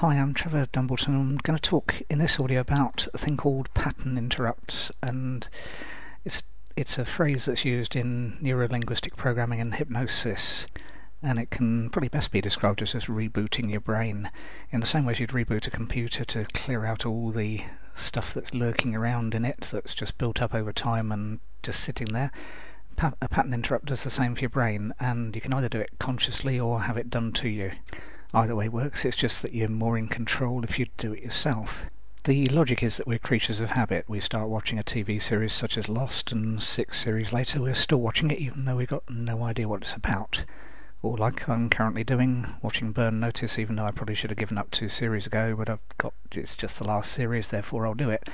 [0.00, 1.06] Hi, I'm Trevor Dumbleton.
[1.06, 5.48] And I'm going to talk in this audio about a thing called pattern interrupts, and
[6.22, 6.42] it's
[6.76, 10.66] it's a phrase that's used in neurolinguistic programming and hypnosis,
[11.22, 14.30] and it can probably best be described as just rebooting your brain
[14.70, 17.64] in the same way as you'd reboot a computer to clear out all the
[17.96, 22.08] stuff that's lurking around in it that's just built up over time and just sitting
[22.08, 22.30] there.
[22.98, 25.92] a pattern interrupt does the same for your brain, and you can either do it
[25.98, 27.72] consciously or have it done to you.
[28.34, 31.86] Either way works, it's just that you're more in control if you do it yourself.
[32.24, 34.04] The logic is that we're creatures of habit.
[34.08, 38.00] We start watching a TV series such as Lost, and six series later we're still
[38.00, 40.44] watching it even though we've got no idea what it's about.
[41.02, 44.58] Or like I'm currently doing, watching Burn Notice, even though I probably should have given
[44.58, 48.10] up two series ago, but I've got it's just the last series, therefore I'll do
[48.10, 48.28] it.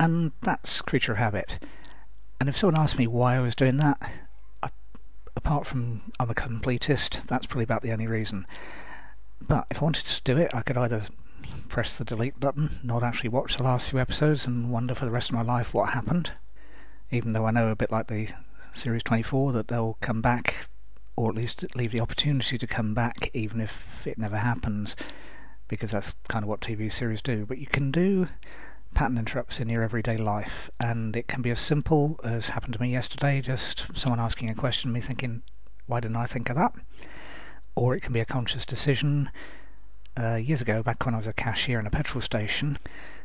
[0.00, 1.58] And that's creature of habit.
[2.40, 4.00] And if someone asked me why I was doing that,
[4.62, 4.70] I,
[5.36, 8.46] apart from I'm a completist, that's probably about the only reason.
[9.40, 11.02] But if I wanted to do it, I could either
[11.68, 15.10] press the delete button, not actually watch the last few episodes, and wonder for the
[15.10, 16.32] rest of my life what happened.
[17.10, 18.28] Even though I know a bit like the
[18.72, 20.68] Series 24 that they'll come back,
[21.16, 24.94] or at least leave the opportunity to come back, even if it never happens,
[25.68, 27.44] because that's kind of what TV series do.
[27.46, 28.28] But you can do
[28.94, 32.80] pattern interrupts in your everyday life, and it can be as simple as happened to
[32.80, 35.42] me yesterday just someone asking a question, me thinking,
[35.86, 36.72] why didn't I think of that?
[37.78, 39.30] Or it can be a conscious decision.
[40.16, 42.76] Uh, years ago, back when I was a cashier in a petrol station,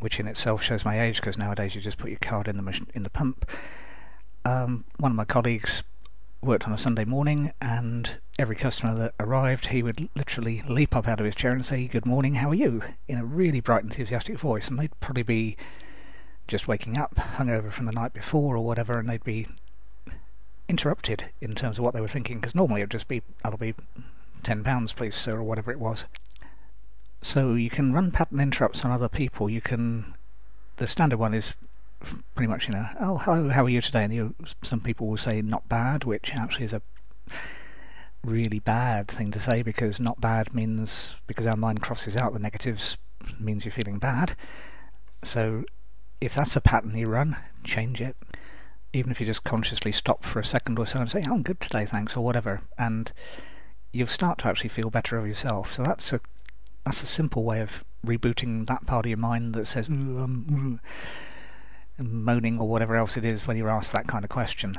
[0.00, 2.62] which in itself shows my age because nowadays you just put your card in the
[2.62, 3.48] mach- in the pump.
[4.44, 5.82] Um, one of my colleagues
[6.42, 11.08] worked on a Sunday morning, and every customer that arrived, he would literally leap up
[11.08, 13.82] out of his chair and say, "Good morning, how are you?" in a really bright,
[13.82, 15.56] enthusiastic voice, and they'd probably be
[16.46, 19.46] just waking up, hungover from the night before or whatever, and they'd be
[20.68, 23.56] interrupted in terms of what they were thinking because normally it would just be, "I'll
[23.56, 23.74] be
[24.44, 26.04] £10 please sir or whatever it was.
[27.22, 29.48] So you can run pattern interrupts on other people.
[29.48, 30.14] You can,
[30.76, 31.54] the standard one is
[32.34, 34.02] pretty much, you know, oh, hello, how are you today?
[34.02, 36.82] And you, some people will say not bad, which actually is a
[38.22, 42.38] really bad thing to say because not bad means, because our mind crosses out the
[42.38, 42.96] negatives,
[43.38, 44.36] means you're feeling bad.
[45.22, 45.64] So
[46.20, 48.16] if that's a pattern you run, change it.
[48.92, 51.42] Even if you just consciously stop for a second or so and say, oh, I'm
[51.42, 52.60] good today, thanks, or whatever.
[52.78, 53.12] And
[53.94, 55.72] you'll start to actually feel better of yourself.
[55.72, 56.20] So that's a
[56.84, 60.80] that's a simple way of rebooting that part of your mind that says um,
[61.98, 64.74] moaning or whatever else it is when you're asked that kind of question.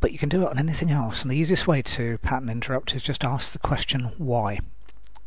[0.00, 2.94] But you can do it on anything else, and the easiest way to pattern interrupt
[2.94, 4.58] is just ask the question why.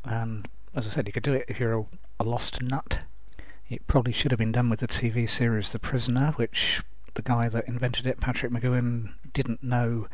[0.03, 1.85] And as I said, you could do it if you're a,
[2.19, 3.05] a lost nut.
[3.69, 6.81] It probably should have been done with the TV series The Prisoner, which
[7.13, 10.07] the guy that invented it, Patrick McGoohan, didn't know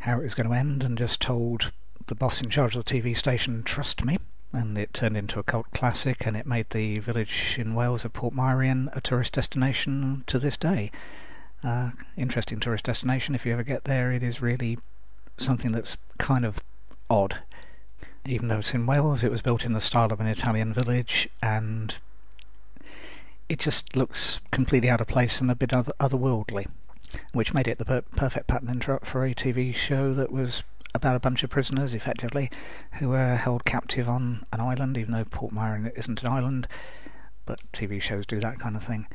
[0.00, 1.72] how it was going to end and just told
[2.08, 4.16] the boss in charge of the TV station trust me.
[4.50, 8.14] And it turned into a cult classic, and it made the village in Wales of
[8.14, 10.90] Port Portmeirion a tourist destination to this day.
[11.62, 13.34] Uh, interesting tourist destination.
[13.34, 14.78] If you ever get there, it is really
[15.36, 16.60] something that's kind of
[17.10, 17.42] odd.
[18.24, 21.28] Even though it's in Wales, it was built in the style of an Italian village,
[21.42, 21.96] and
[23.50, 26.68] it just looks completely out of place and a bit other- otherworldly,
[27.34, 30.62] which made it the per- perfect pattern interrupt for a TV show that was
[30.94, 32.50] about a bunch of prisoners, effectively,
[32.94, 36.66] who were held captive on an island, even though Portmeirion isn't an island,
[37.46, 39.06] but TV shows do that kind of thing.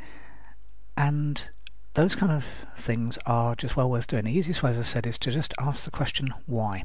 [0.96, 1.50] And
[1.94, 2.46] those kind of
[2.78, 4.26] things are just well worth doing.
[4.26, 6.84] The easiest way, as I said, is to just ask the question why,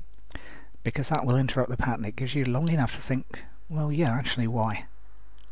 [0.83, 2.05] because that will interrupt the pattern.
[2.05, 4.87] It gives you long enough to think, well, yeah, actually, why?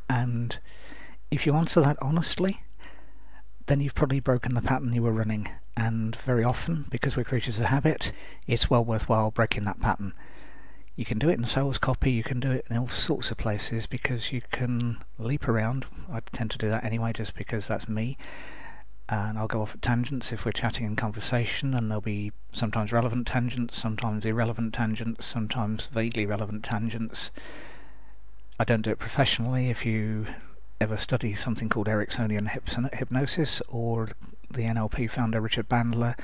[0.09, 0.59] And
[1.31, 2.63] if you answer that honestly,
[3.67, 5.49] then you've probably broken the pattern you were running.
[5.77, 8.13] And very often, because we're creatures of habit,
[8.47, 10.15] it's well worthwhile breaking that pattern.
[10.95, 13.37] You can do it in sales copy, you can do it in all sorts of
[13.37, 15.85] places because you can leap around.
[16.11, 18.17] I tend to do that anyway just because that's me.
[19.09, 22.93] And I'll go off at tangents if we're chatting in conversation, and there'll be sometimes
[22.93, 27.31] relevant tangents, sometimes irrelevant tangents, sometimes vaguely relevant tangents.
[28.59, 29.69] I don't do it professionally.
[29.69, 30.27] If you
[30.81, 32.51] ever study something called Ericksonian
[32.95, 34.09] hypnosis or
[34.51, 36.19] the NLP founder Richard Bandler,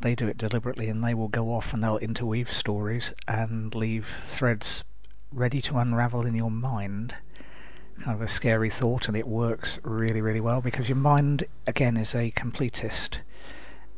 [0.00, 4.06] they do it deliberately and they will go off and they'll interweave stories and leave
[4.26, 4.84] threads
[5.32, 7.14] ready to unravel in your mind.
[8.00, 11.96] Kind of a scary thought, and it works really, really well because your mind, again,
[11.96, 13.18] is a completist.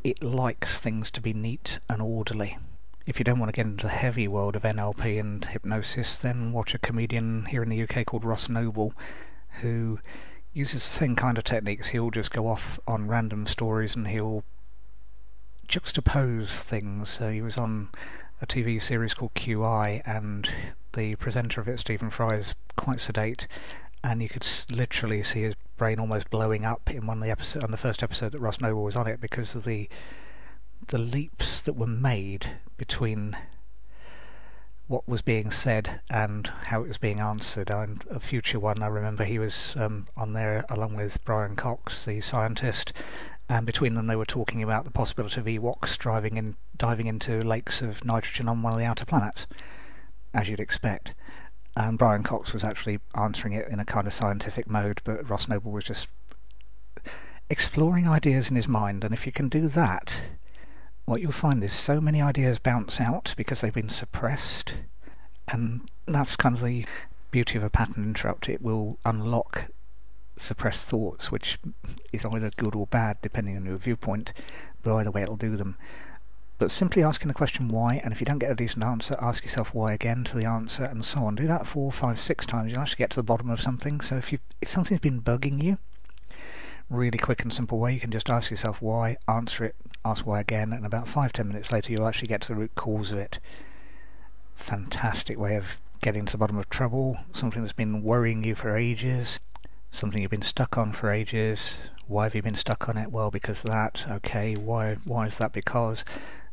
[0.02, 2.58] It likes things to be neat and orderly.
[3.06, 6.52] If you don't want to get into the heavy world of NLP and hypnosis, then
[6.52, 8.94] watch a comedian here in the UK called Ross Noble
[9.61, 10.00] who
[10.55, 11.89] uses the same kind of techniques.
[11.89, 14.45] He'll just go off on random stories and he'll
[15.69, 17.11] juxtapose things.
[17.11, 17.91] So he was on
[18.41, 20.49] a TV series called QI, and
[20.93, 23.47] the presenter of it, Stephen Fry, is quite sedate,
[24.03, 27.65] and you could literally see his brain almost blowing up in one of the episode
[27.65, 29.89] on the first episode that Ross Noble was on it because of the
[30.89, 33.35] the leaps that were made between
[34.87, 37.71] what was being said and how it was being answered.
[37.71, 42.05] And a future one, I remember he was um, on there along with Brian Cox,
[42.05, 42.93] the scientist,
[43.49, 47.43] and between them they were talking about the possibility of Ewoks driving in, diving into
[47.43, 49.47] lakes of nitrogen on one of the outer planets,
[50.33, 51.15] as you'd expect.
[51.77, 55.49] And Brian Cox was actually answering it in a kind of scientific mode, but Ross
[55.49, 56.09] Noble was just
[57.51, 59.03] exploring ideas in his mind.
[59.03, 60.21] And if you can do that,
[61.05, 64.75] what you'll find is so many ideas bounce out because they've been suppressed,
[65.49, 66.87] and that's kind of the
[67.31, 68.49] beauty of a pattern interrupt.
[68.49, 69.71] It will unlock
[70.37, 71.59] suppressed thoughts, which
[72.12, 74.33] is either good or bad depending on your viewpoint,
[74.83, 75.77] but either way it'll do them.
[76.56, 79.43] But simply asking the question why, and if you don't get a decent answer, ask
[79.43, 81.35] yourself why again to the answer, and so on.
[81.35, 82.71] Do that four, five, six times.
[82.71, 84.00] You'll actually get to the bottom of something.
[84.00, 85.79] So if you if something's been bugging you,
[86.91, 90.41] really quick and simple way, you can just ask yourself why, answer it, ask why
[90.41, 93.19] again, and about five, ten minutes later you'll actually get to the root cause of
[93.19, 93.39] it.
[94.55, 98.77] Fantastic way of getting to the bottom of trouble, something that's been worrying you for
[98.77, 99.41] ages,
[99.91, 101.79] something you've been stuck on for ages.
[102.07, 103.11] Why have you been stuck on it?
[103.11, 104.05] Well, because that.
[104.11, 104.97] Okay, why?
[105.05, 105.53] Why is that?
[105.53, 106.05] Because,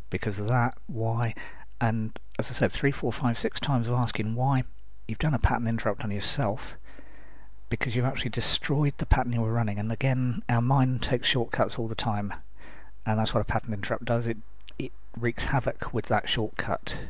[0.10, 0.76] because of that.
[0.88, 1.36] Why?
[1.82, 4.64] And as I said, three, four, five, six times of asking why,
[5.08, 6.78] you've done a pattern interrupt on yourself
[7.72, 9.80] because you've actually destroyed the pattern you were running.
[9.80, 12.34] And again, our mind takes shortcuts all the time
[13.06, 14.28] and that's what a pattern interrupt does.
[14.28, 14.38] It
[14.78, 17.02] it wreaks havoc with that shortcut.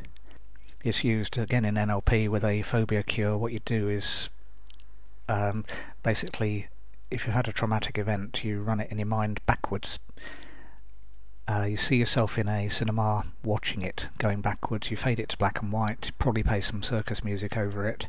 [0.82, 3.36] It's used again in NLP with a phobia cure.
[3.36, 4.30] What you do is
[5.28, 5.64] um,
[6.02, 6.68] basically,
[7.10, 10.00] if you've had a traumatic event, you run it in your mind backwards.
[11.46, 14.90] Uh, you see yourself in a cinema watching it going backwards.
[14.90, 16.10] You fade it to black and white.
[16.18, 18.06] Probably play some circus music over it,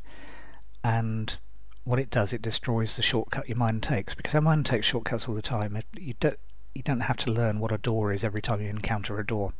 [0.83, 1.37] and
[1.85, 5.27] what it does, it destroys the shortcut your mind takes because our mind takes shortcuts
[5.27, 5.75] all the time.
[5.75, 6.37] It, you don't
[6.73, 9.53] you don't have to learn what a door is every time you encounter a door.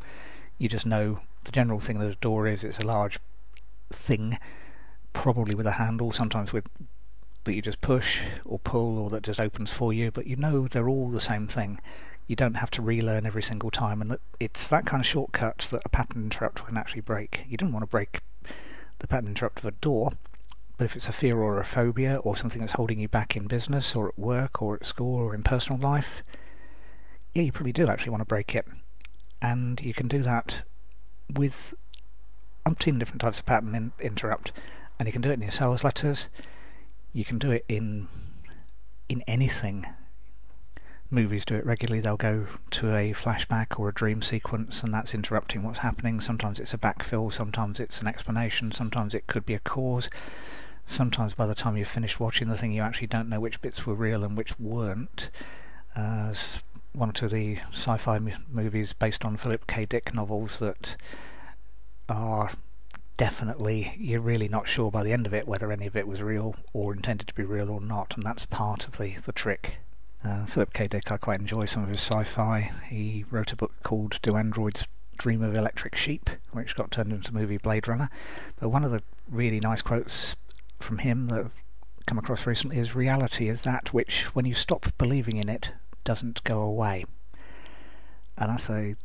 [0.57, 2.63] You just know the general thing that a door is.
[2.63, 3.19] It's a large
[3.91, 4.39] thing,
[5.11, 6.69] probably with a handle, sometimes with
[7.43, 10.67] that you just push or pull or that just opens for you, but you know
[10.67, 11.79] they're all the same thing.
[12.25, 15.81] You don't have to relearn every single time, and it's that kind of shortcut that
[15.83, 17.45] a pattern interrupt can actually break.
[17.49, 18.21] You don't want to break
[18.99, 20.13] the pattern interrupt of a door,
[20.77, 23.47] but if it's a fear or a phobia or something that's holding you back in
[23.47, 26.23] business or at work or at school or in personal life,
[27.33, 28.65] yeah, you probably do actually want to break it.
[29.41, 30.63] And you can do that
[31.31, 31.73] with
[32.65, 34.51] umpteen different types of pattern in, interrupt.
[34.97, 36.29] And you can do it in your sales letters.
[37.11, 38.07] You can do it in
[39.09, 39.85] in anything.
[41.13, 42.01] Movies do it regularly.
[42.01, 46.19] They'll go to a flashback or a dream sequence, and that's interrupting what's happening.
[46.19, 50.09] Sometimes it's a backfill, sometimes it's an explanation, sometimes it could be a cause.
[50.87, 53.85] Sometimes by the time you've finished watching the thing, you actually don't know which bits
[53.85, 55.29] were real and which weren't.
[55.95, 56.33] Uh,
[56.93, 58.17] one or two of the sci-fi
[58.49, 59.85] movies based on Philip K.
[59.85, 60.95] Dick novels that
[62.09, 62.49] are
[63.17, 66.23] definitely you're really not sure by the end of it whether any of it was
[66.23, 69.77] real or intended to be real or not, and that's part of the the trick.
[70.25, 70.87] Uh, Philip K.
[70.87, 72.71] Dick, I quite enjoy some of his sci-fi.
[72.87, 74.87] He wrote a book called "Do Androids
[75.17, 78.09] Dream of Electric Sheep," which got turned into the movie Blade Runner.
[78.57, 80.37] But one of the really nice quotes
[80.79, 81.63] from him that I've
[82.05, 85.73] come across recently is reality is that which, when you stop believing in it,
[86.05, 87.05] doesn't go away.
[88.37, 88.95] And that's a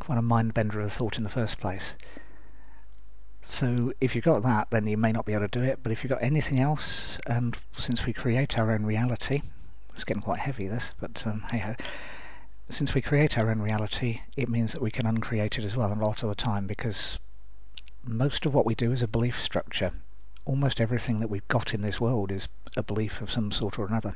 [0.00, 1.96] quite a mind bender of thought in the first place.
[3.42, 5.80] So if you've got that, then you may not be able to do it.
[5.84, 9.42] But if you've got anything else, and since we create our own reality,
[9.94, 11.74] it's getting quite heavy this, but um, hey ho.
[12.68, 15.92] Since we create our own reality, it means that we can uncreate it as well
[15.92, 17.18] a lot of the time because
[18.04, 19.92] most of what we do is a belief structure
[20.44, 23.86] almost everything that we've got in this world is a belief of some sort or
[23.86, 24.12] another.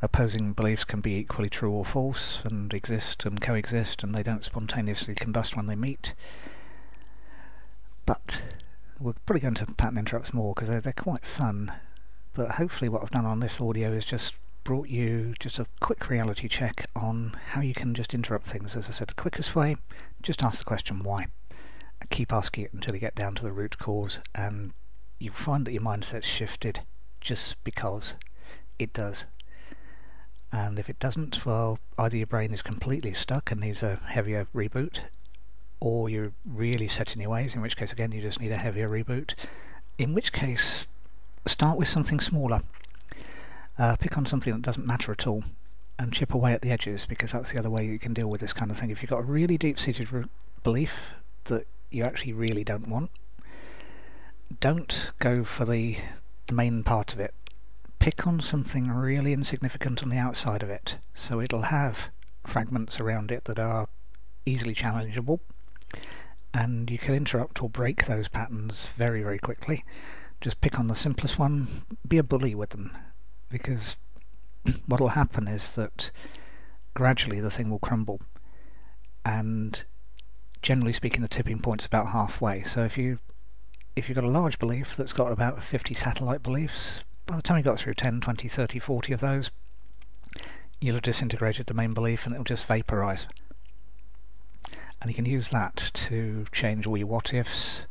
[0.00, 4.44] Opposing beliefs can be equally true or false and exist and coexist and they don't
[4.44, 6.14] spontaneously combust when they meet.
[8.06, 8.42] But
[9.00, 11.72] we're probably going to pattern interrupts more because they're, they're quite fun.
[12.34, 16.08] But hopefully what I've done on this audio is just brought you just a quick
[16.08, 18.76] reality check on how you can just interrupt things.
[18.76, 19.76] As I said, the quickest way,
[20.22, 21.26] just ask the question why.
[22.10, 24.72] Keep asking it until you get down to the root cause and
[25.18, 26.80] you find that your mindset's shifted
[27.20, 28.14] just because
[28.78, 29.26] it does.
[30.52, 34.46] And if it doesn't, well, either your brain is completely stuck and needs a heavier
[34.54, 35.00] reboot,
[35.80, 38.56] or you're really set in your ways, in which case, again, you just need a
[38.56, 39.34] heavier reboot.
[39.98, 40.86] In which case,
[41.46, 42.62] start with something smaller.
[43.78, 45.44] Uh, pick on something that doesn't matter at all
[45.98, 48.40] and chip away at the edges because that's the other way you can deal with
[48.40, 48.90] this kind of thing.
[48.90, 50.24] If you've got a really deep seated re-
[50.62, 51.12] belief
[51.44, 53.10] that you actually really don't want.
[54.60, 55.98] Don't go for the,
[56.46, 57.34] the main part of it.
[57.98, 62.08] Pick on something really insignificant on the outside of it, so it'll have
[62.44, 63.88] fragments around it that are
[64.44, 65.38] easily challengeable,
[66.52, 69.84] and you can interrupt or break those patterns very, very quickly.
[70.40, 71.68] Just pick on the simplest one,
[72.06, 72.96] be a bully with them,
[73.52, 73.96] because
[74.86, 76.10] what will happen is that
[76.94, 78.20] gradually the thing will crumble,
[79.24, 79.84] and
[80.62, 82.62] generally speaking, the tipping point is about halfway.
[82.62, 83.18] So if you
[83.94, 87.58] if you've got a large belief that's got about 50 satellite beliefs, by the time
[87.58, 89.50] you got through 10, 20, 30, 40 of those,
[90.80, 93.26] you'll have disintegrated the main belief and it'll just vaporize.
[95.00, 97.86] And you can use that to change all your what ifs,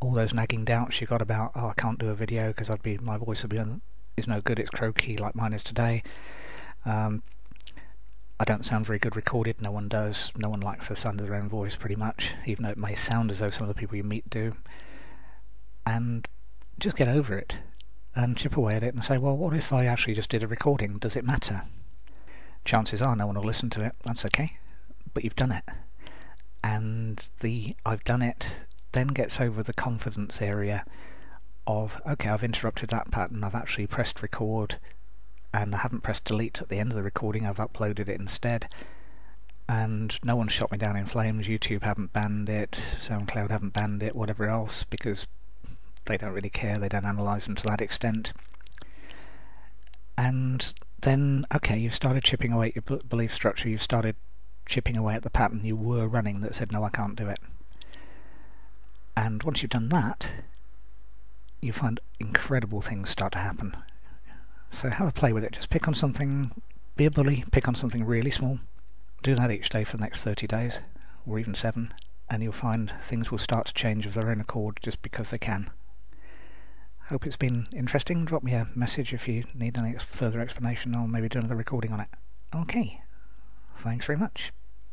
[0.00, 2.82] all those nagging doubts you got about, oh, I can't do a video because I'd
[2.82, 3.58] be my voice would be
[4.16, 4.58] is no good.
[4.58, 6.02] It's croaky like mine is today.
[6.84, 7.22] Um,
[8.38, 9.62] I don't sound very good recorded.
[9.62, 10.32] No one does.
[10.36, 12.94] No one likes the sound of their own voice, pretty much, even though it may
[12.94, 14.56] sound as though some of the people you meet do.
[15.86, 16.26] And
[16.78, 17.56] just get over it
[18.14, 20.48] and chip away at it and say, well, what if I actually just did a
[20.48, 20.98] recording?
[20.98, 21.62] Does it matter?
[22.64, 23.94] Chances are no one will listen to it.
[24.04, 24.58] That's okay.
[25.12, 25.64] But you've done it.
[26.62, 28.56] And the I've done it
[28.92, 30.84] then gets over the confidence area
[31.66, 33.44] of, okay, I've interrupted that pattern.
[33.44, 34.76] I've actually pressed record
[35.54, 38.68] and I haven't pressed delete at the end of the recording, I've uploaded it instead.
[39.68, 44.02] And no one shot me down in flames, YouTube haven't banned it, SoundCloud haven't banned
[44.02, 45.28] it, whatever else, because
[46.06, 48.32] they don't really care, they don't analyse them to that extent.
[50.18, 54.16] And then, okay, you've started chipping away at your belief structure, you've started
[54.66, 57.38] chipping away at the pattern you were running that said, no, I can't do it.
[59.16, 60.32] And once you've done that,
[61.64, 63.76] you find incredible things start to happen.
[64.70, 65.52] So have a play with it.
[65.52, 66.50] Just pick on something,
[66.96, 68.58] be a bully, pick on something really small.
[69.22, 70.80] Do that each day for the next 30 days,
[71.26, 71.94] or even seven,
[72.28, 75.38] and you'll find things will start to change of their own accord just because they
[75.38, 75.70] can.
[77.08, 78.24] Hope it's been interesting.
[78.24, 81.92] Drop me a message if you need any further explanation, or maybe do another recording
[81.92, 82.08] on it.
[82.54, 83.00] Okay.
[83.82, 84.52] Thanks very much.